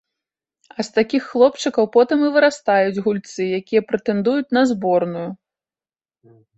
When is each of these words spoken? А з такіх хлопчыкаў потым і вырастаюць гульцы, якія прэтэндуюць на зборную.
А 0.77 0.85
з 0.87 0.95
такіх 0.95 1.27
хлопчыкаў 1.33 1.85
потым 1.99 2.25
і 2.29 2.33
вырастаюць 2.39 3.01
гульцы, 3.05 3.41
якія 3.61 3.81
прэтэндуюць 3.93 4.45
на 4.61 4.69
зборную. 4.75 5.29